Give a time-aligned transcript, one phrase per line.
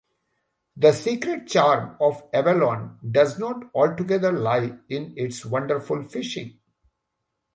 [0.77, 6.57] The secret charm of Avalon does not altogether lie in its wonderful fishing.